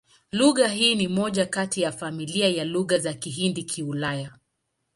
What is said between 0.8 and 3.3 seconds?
ni moja kati ya familia ya Lugha za